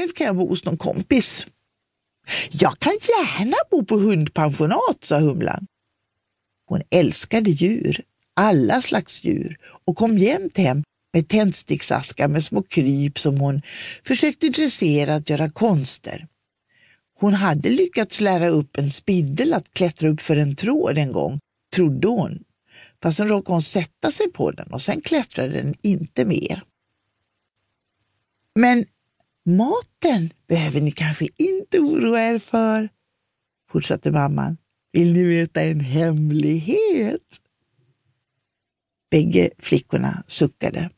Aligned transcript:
själv 0.00 0.12
kan 0.12 0.26
jag 0.26 0.36
bo 0.36 0.48
hos 0.48 0.64
någon 0.64 0.76
kompis. 0.76 1.46
Jag 2.50 2.78
kan 2.78 2.92
gärna 2.92 3.56
bo 3.70 3.84
på 3.84 3.96
hundpensionat, 3.96 4.98
sa 5.00 5.20
Humlan. 5.20 5.66
Hon 6.66 6.82
älskade 6.90 7.50
djur, 7.50 8.02
alla 8.36 8.82
slags 8.82 9.24
djur 9.24 9.58
och 9.84 9.96
kom 9.96 10.18
jämt 10.18 10.56
hem 10.58 10.82
med 11.12 11.28
tändsticksaskar 11.28 12.28
med 12.28 12.44
små 12.44 12.62
kryp 12.62 13.18
som 13.18 13.40
hon 13.40 13.62
försökte 14.04 14.48
dressera 14.48 15.14
att 15.14 15.30
göra 15.30 15.48
konster. 15.48 16.26
Hon 17.20 17.34
hade 17.34 17.68
lyckats 17.68 18.20
lära 18.20 18.48
upp 18.48 18.78
en 18.78 18.90
spindel 18.90 19.54
att 19.54 19.74
klättra 19.74 20.08
upp 20.08 20.20
för 20.20 20.36
en 20.36 20.56
tråd 20.56 20.98
en 20.98 21.12
gång, 21.12 21.38
trodde 21.74 22.08
hon. 22.08 22.44
Fast 23.02 23.16
sen 23.16 23.28
råkade 23.28 23.54
hon 23.54 23.62
sätta 23.62 24.10
sig 24.10 24.32
på 24.32 24.50
den 24.50 24.72
och 24.72 24.82
sen 24.82 25.00
klättrade 25.00 25.62
den 25.62 25.74
inte 25.82 26.24
mer. 26.24 26.62
Men 28.54 28.84
maten 29.56 30.30
behöver 30.48 30.80
ni 30.80 30.92
kanske 30.92 31.28
inte 31.36 31.78
oroa 31.78 32.20
er 32.20 32.38
för, 32.38 32.88
fortsatte 33.70 34.10
mamman. 34.10 34.56
Vill 34.92 35.12
ni 35.12 35.24
veta 35.24 35.62
en 35.62 35.80
hemlighet? 35.80 37.40
Bägge 39.10 39.50
flickorna 39.58 40.24
suckade. 40.26 40.90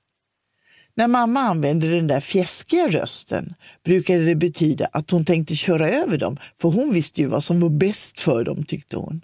När 0.94 1.08
mamma 1.08 1.40
använde 1.40 1.90
den 1.90 2.06
där 2.06 2.20
fjäskiga 2.20 2.88
rösten 2.88 3.54
brukade 3.84 4.24
det 4.24 4.34
betyda 4.34 4.86
att 4.92 5.10
hon 5.10 5.24
tänkte 5.24 5.56
köra 5.56 5.88
över 5.88 6.18
dem, 6.18 6.36
för 6.60 6.68
hon 6.68 6.92
visste 6.92 7.20
ju 7.20 7.26
vad 7.26 7.44
som 7.44 7.60
var 7.60 7.68
bäst 7.68 8.20
för 8.20 8.44
dem, 8.44 8.64
tyckte 8.64 8.96
hon. 8.96 9.22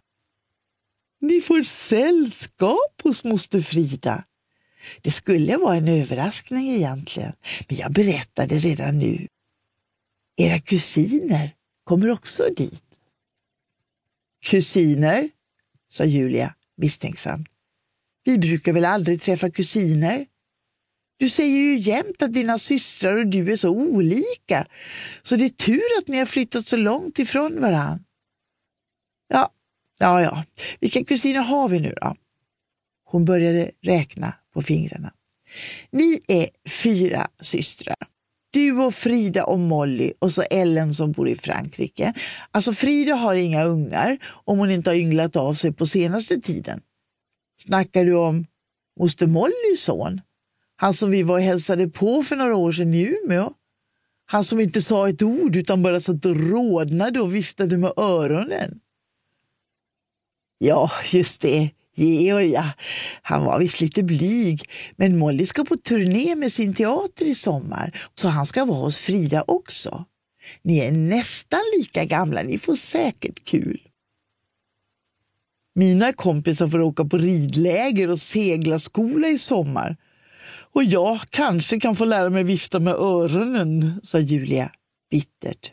Ni 1.20 1.40
får 1.40 1.62
sällskap 1.62 3.02
hos 3.02 3.24
moster 3.24 3.60
Frida. 3.60 4.24
Det 5.02 5.10
skulle 5.10 5.56
vara 5.56 5.76
en 5.76 5.88
överraskning 5.88 6.70
egentligen, 6.70 7.32
men 7.68 7.78
jag 7.78 7.92
berättade 7.92 8.58
redan 8.58 8.98
nu. 8.98 9.26
Era 10.36 10.58
kusiner 10.58 11.54
kommer 11.84 12.10
också 12.10 12.48
dit. 12.56 12.82
Kusiner, 14.44 15.30
sa 15.88 16.04
Julia 16.04 16.54
misstänksamt. 16.76 17.48
Vi 18.24 18.38
brukar 18.38 18.72
väl 18.72 18.84
aldrig 18.84 19.20
träffa 19.20 19.50
kusiner? 19.50 20.26
Du 21.16 21.28
säger 21.28 21.58
ju 21.58 21.78
jämt 21.78 22.22
att 22.22 22.34
dina 22.34 22.58
systrar 22.58 23.16
och 23.16 23.26
du 23.26 23.52
är 23.52 23.56
så 23.56 23.70
olika, 23.70 24.66
så 25.22 25.36
det 25.36 25.44
är 25.44 25.48
tur 25.48 25.98
att 25.98 26.08
ni 26.08 26.18
har 26.18 26.26
flyttat 26.26 26.68
så 26.68 26.76
långt 26.76 27.18
ifrån 27.18 27.60
varann. 27.60 28.04
Ja, 29.28 29.52
ja, 29.98 30.22
ja. 30.22 30.44
Vilka 30.80 31.04
kusiner 31.04 31.40
har 31.40 31.68
vi 31.68 31.80
nu 31.80 31.94
då? 32.00 32.16
Hon 33.10 33.24
började 33.24 33.70
räkna 33.82 34.34
på 34.54 34.62
fingrarna. 34.62 35.12
Ni 35.90 36.20
är 36.28 36.48
fyra 36.68 37.26
systrar. 37.40 37.96
Du 38.50 38.78
och 38.78 38.94
Frida 38.94 39.44
och 39.44 39.58
Molly 39.58 40.12
och 40.18 40.32
så 40.32 40.42
Ellen 40.42 40.94
som 40.94 41.12
bor 41.12 41.28
i 41.28 41.36
Frankrike. 41.36 42.14
Alltså 42.50 42.72
Frida 42.72 43.14
har 43.14 43.34
inga 43.34 43.64
ungar 43.64 44.18
om 44.44 44.58
hon 44.58 44.70
inte 44.70 44.90
har 44.90 44.96
ynglat 44.96 45.36
av 45.36 45.54
sig 45.54 45.72
på 45.72 45.86
senaste 45.86 46.40
tiden. 46.40 46.80
Snackar 47.66 48.04
du 48.04 48.14
om 48.14 48.46
moster 49.00 49.26
Mollys 49.26 49.82
son? 49.82 50.20
Han 50.76 50.94
som 50.94 51.10
vi 51.10 51.22
var 51.22 51.34
och 51.34 51.40
hälsade 51.40 51.88
på 51.88 52.22
för 52.22 52.36
några 52.36 52.56
år 52.56 52.72
sedan 52.72 52.94
i 52.94 53.02
Umeå. 53.02 53.52
Han 54.26 54.44
som 54.44 54.60
inte 54.60 54.82
sa 54.82 55.08
ett 55.08 55.22
ord 55.22 55.56
utan 55.56 55.82
bara 55.82 56.00
satt 56.00 56.26
och 56.26 56.36
rodnade 56.36 57.20
och 57.20 57.34
viftade 57.34 57.78
med 57.78 57.92
öronen. 57.96 58.80
Ja, 60.58 60.90
just 61.10 61.40
det. 61.40 61.70
Georg, 61.98 62.50
ja. 62.50 62.70
Han 63.22 63.44
var 63.44 63.58
visst 63.58 63.80
lite 63.80 64.02
blyg, 64.02 64.62
men 64.96 65.18
Molly 65.18 65.46
ska 65.46 65.64
på 65.64 65.76
turné 65.76 66.34
med 66.34 66.52
sin 66.52 66.74
teater 66.74 67.26
i 67.26 67.34
sommar, 67.34 68.00
så 68.14 68.28
han 68.28 68.46
ska 68.46 68.64
vara 68.64 68.78
hos 68.78 68.98
Frida 68.98 69.44
också. 69.46 70.04
Ni 70.62 70.78
är 70.78 70.92
nästan 70.92 71.60
lika 71.78 72.04
gamla, 72.04 72.42
ni 72.42 72.58
får 72.58 72.76
säkert 72.76 73.44
kul. 73.44 73.80
Mina 75.74 76.12
kompisar 76.12 76.68
får 76.68 76.80
åka 76.80 77.04
på 77.04 77.18
ridläger 77.18 78.10
och 78.10 78.20
seglarskola 78.20 79.28
i 79.28 79.38
sommar. 79.38 79.96
Och 80.72 80.84
jag 80.84 81.20
kanske 81.30 81.80
kan 81.80 81.96
få 81.96 82.04
lära 82.04 82.30
mig 82.30 82.44
vifta 82.44 82.80
med 82.80 82.94
öronen, 82.94 84.00
sa 84.02 84.18
Julia 84.18 84.72
bittert. 85.10 85.72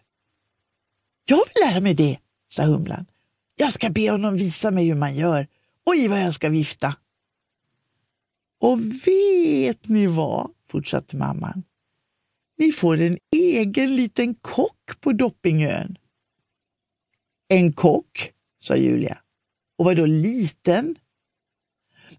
Jag 1.26 1.38
vill 1.38 1.72
lära 1.72 1.82
mig 1.82 1.94
det, 1.94 2.18
sa 2.48 2.64
Humlan. 2.64 3.06
Jag 3.56 3.74
ska 3.74 3.90
be 3.90 4.12
honom 4.12 4.36
visa 4.36 4.72
mig 4.72 4.88
hur 4.88 4.96
man 4.96 5.16
gör. 5.16 5.48
Oj, 5.86 6.08
vad 6.08 6.22
jag 6.22 6.34
ska 6.34 6.50
vifta! 6.50 6.96
Och 8.60 8.80
vet 9.08 9.88
ni 9.88 10.08
vad, 10.08 10.52
fortsatte 10.70 11.18
mamman. 11.18 11.64
Ni 12.58 12.72
får 12.72 13.02
en 13.02 13.18
egen 13.36 13.96
liten 13.96 14.36
kock 14.36 15.02
på 15.02 15.12
Doppingön. 15.12 15.98
En 17.48 17.74
kock, 17.74 18.32
sa 18.60 18.76
Julia. 18.76 19.18
Och 19.78 19.86
vadå 19.86 20.02
då 20.02 20.06
liten? 20.06 20.96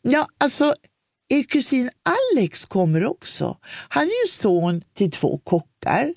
Ja, 0.03 0.28
alltså, 0.38 0.75
er 1.28 1.43
kusin 1.43 1.91
Alex 2.03 2.65
kommer 2.65 3.04
också. 3.04 3.59
Han 3.88 4.03
är 4.03 4.27
ju 4.27 4.28
son 4.28 4.83
till 4.94 5.10
två 5.10 5.38
kockar. 5.38 6.15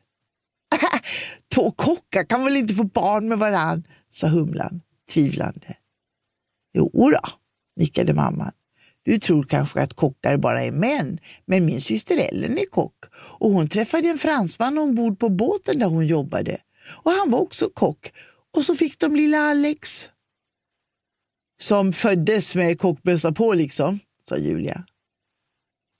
två 1.55 1.71
kockar 1.71 2.23
kan 2.23 2.43
väl 2.43 2.57
inte 2.57 2.73
få 2.73 2.83
barn 2.83 3.27
med 3.27 3.37
varann, 3.37 3.83
sa 4.09 4.27
Humlan 4.27 4.81
tvivlande. 5.09 5.77
Jo 6.79 7.09
då, 7.09 7.29
nickade 7.75 8.13
mamman. 8.13 8.51
Du 9.03 9.19
tror 9.19 9.43
kanske 9.43 9.81
att 9.81 9.93
kockar 9.93 10.37
bara 10.37 10.63
är 10.63 10.71
män, 10.71 11.19
men 11.45 11.65
min 11.65 11.81
syster 11.81 12.17
Ellen 12.17 12.57
är 12.57 12.65
kock 12.65 13.05
och 13.13 13.49
hon 13.49 13.67
träffade 13.67 14.09
en 14.09 14.17
fransman 14.17 14.77
ombord 14.77 15.19
på 15.19 15.29
båten 15.29 15.79
där 15.79 15.85
hon 15.85 16.07
jobbade. 16.07 16.57
Och 17.03 17.11
han 17.11 17.31
var 17.31 17.39
också 17.39 17.69
kock. 17.73 18.13
Och 18.57 18.65
så 18.65 18.75
fick 18.75 18.99
de 18.99 19.15
lilla 19.15 19.37
Alex. 19.37 20.09
Som 21.61 21.93
föddes 21.93 22.55
med 22.55 22.79
kockbössa 22.79 23.31
på 23.31 23.53
liksom, 23.53 23.99
sa 24.29 24.37
Julia. 24.37 24.83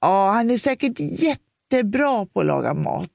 Ja, 0.01 0.31
han 0.31 0.51
är 0.51 0.57
säkert 0.57 1.00
jättebra 1.00 2.25
på 2.25 2.39
att 2.39 2.45
laga 2.45 2.73
mat 2.73 3.09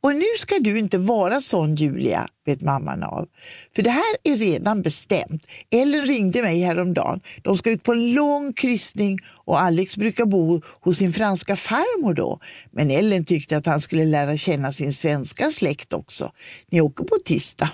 och 0.00 0.16
nu 0.16 0.26
ska 0.38 0.58
du 0.60 0.78
inte 0.78 0.98
vara 0.98 1.40
sån 1.40 1.74
Julia, 1.74 2.28
vet 2.44 2.60
mamman 2.60 3.02
av. 3.02 3.28
För 3.74 3.82
det 3.82 3.90
här 3.90 4.16
är 4.24 4.36
redan 4.36 4.82
bestämt. 4.82 5.46
Ellen 5.70 6.06
ringde 6.06 6.42
mig 6.42 6.60
häromdagen. 6.60 7.20
De 7.42 7.58
ska 7.58 7.70
ut 7.70 7.82
på 7.82 7.92
en 7.92 8.12
lång 8.12 8.52
kryssning 8.52 9.18
och 9.28 9.60
Alex 9.60 9.96
brukar 9.96 10.24
bo 10.24 10.60
hos 10.80 10.98
sin 10.98 11.12
franska 11.12 11.56
farmor 11.56 12.14
då. 12.14 12.40
Men 12.70 12.90
Ellen 12.90 13.24
tyckte 13.24 13.56
att 13.56 13.66
han 13.66 13.80
skulle 13.80 14.04
lära 14.04 14.36
känna 14.36 14.72
sin 14.72 14.92
svenska 14.92 15.50
släkt 15.50 15.92
också. 15.92 16.32
Ni 16.70 16.80
åker 16.80 17.04
på 17.04 17.16
tisdag. 17.24 17.70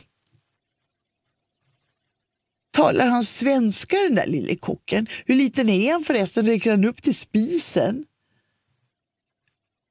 Talar 2.72 3.06
han 3.06 3.24
svenska 3.24 3.96
den 3.96 4.14
där 4.14 4.26
lille 4.26 4.56
kocken? 4.56 5.06
Hur 5.26 5.34
liten 5.34 5.68
är 5.68 5.92
han 5.92 6.04
förresten? 6.04 6.46
Räcker 6.46 6.70
han 6.70 6.84
upp 6.84 7.02
till 7.02 7.14
spisen? 7.14 8.04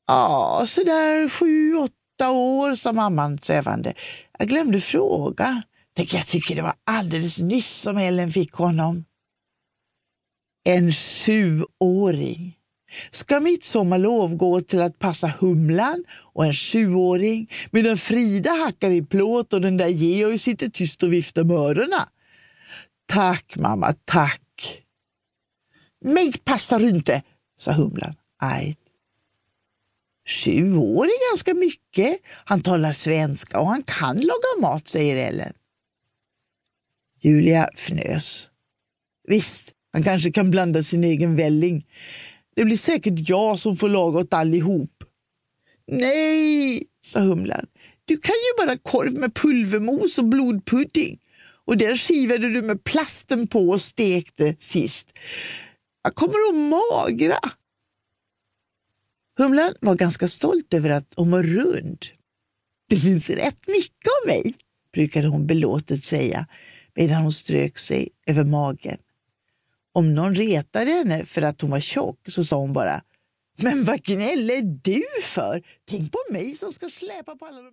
Ja, 0.08 0.64
sådär 0.68 1.30
sju, 1.30 1.76
åtta 1.76 1.94
åtta 2.24 2.32
år, 2.32 2.76
sa 2.76 2.94
mamman 2.94 3.40
svävande. 3.42 3.94
Jag 4.40 4.48
glömde 4.48 4.82
fråga. 4.82 5.62
Tänk, 5.96 6.14
jag 6.14 6.28
tycker 6.28 6.56
det 6.56 6.62
var 6.62 6.74
alldeles 6.84 7.40
nyss 7.40 7.82
som 7.82 7.98
Ellen 7.98 8.32
fick 8.32 8.54
honom. 8.54 9.06
En 10.66 10.92
sjuåring. 10.92 12.58
Ska 13.12 13.40
mitt 13.40 13.64
sommarlov 13.64 14.36
gå 14.36 14.62
till 14.62 14.82
att 14.82 15.00
passa 15.00 15.34
Humlan 15.40 16.04
och 16.34 16.46
en 16.46 16.54
sjuåring 16.54 17.50
medan 17.72 17.98
Frida 17.98 18.52
hackar 18.52 18.92
i 18.92 19.02
plåt 19.02 19.54
och 19.54 19.62
den 19.62 19.78
där 19.78 19.88
Georg 19.88 20.38
sitter 20.38 20.70
tyst 20.70 21.04
och 21.04 21.14
viftar 21.14 21.44
med 21.44 21.58
öronen? 21.58 22.08
Tack 23.06 23.56
mamma, 23.56 23.94
tack. 24.06 24.42
Mig 26.06 26.34
passar 26.44 26.80
du 26.80 26.90
inte, 26.90 27.24
sa 27.60 27.72
Humlan 27.72 28.16
argt. 28.40 28.83
Sju 30.26 30.76
år 30.78 31.06
är 31.06 31.32
ganska 31.32 31.54
mycket. 31.54 32.20
Han 32.46 32.62
talar 32.62 32.94
svenska 32.94 33.60
och 33.60 33.68
han 33.68 33.84
kan 33.84 34.18
laga 34.18 34.62
mat, 34.62 34.88
säger 34.88 35.28
Ellen. 35.28 35.54
Julia 37.22 37.70
fnös. 37.74 38.50
Visst, 39.28 39.74
han 39.94 40.04
kanske 40.04 40.32
kan 40.32 40.52
blanda 40.52 40.84
sin 40.84 41.04
egen 41.04 41.36
välling. 41.36 41.86
Det 42.56 42.66
blir 42.66 42.78
säkert 42.78 43.30
jag 43.30 43.60
som 43.60 43.78
får 43.78 43.90
laga 43.90 44.20
åt 44.20 44.34
allihop. 44.34 45.04
Nej, 45.88 46.84
sa 47.06 47.20
Humlan. 47.20 47.66
Du 48.06 48.18
kan 48.18 48.36
ju 48.36 48.66
bara 48.66 48.78
korv 48.78 49.14
med 49.14 49.36
pulvermos 49.36 50.18
och 50.18 50.26
blodpudding. 50.26 51.20
Och 51.66 51.78
den 51.78 51.98
skivade 51.98 52.54
du 52.54 52.62
med 52.62 52.84
plasten 52.84 53.48
på 53.48 53.70
och 53.70 53.82
stekte 53.82 54.56
sist. 54.60 55.08
Jag 56.04 56.16
kommer 56.16 56.36
att 56.50 56.56
magra. 56.56 57.40
Humlan 59.38 59.76
var 59.82 59.96
ganska 59.96 60.28
stolt 60.28 60.74
över 60.74 60.90
att 60.90 61.14
hon 61.16 61.32
var 61.32 61.44
rund. 61.44 62.06
Det 62.90 62.96
finns 62.96 63.30
rätt 63.30 63.68
mycket 63.68 64.08
av 64.22 64.28
mig, 64.28 64.54
brukade 64.94 65.28
hon 65.28 65.48
belåtet 65.48 66.04
säga 66.04 66.48
medan 66.96 67.22
hon 67.22 67.32
strök 67.32 67.78
sig 67.78 68.10
över 68.28 68.44
magen. 68.44 68.98
Om 69.94 70.16
någon 70.16 70.36
retade 70.36 70.92
henne 70.92 71.26
för 71.26 71.42
att 71.42 71.62
hon 71.62 71.72
var 71.72 71.80
tjock 71.80 72.20
så 72.28 72.44
sa 72.44 72.58
hon 72.58 72.74
bara 72.74 73.02
Men 73.62 73.84
vad 73.84 74.04
gnäller 74.04 74.62
du 74.62 75.04
för? 75.22 75.64
Tänk 75.90 76.12
på 76.12 76.20
mig 76.30 76.56
som 76.56 76.74
ska 76.74 76.90
släpa 76.90 77.36
på 77.36 77.46
alla 77.46 77.58
de 77.58 77.64
här 77.64 77.72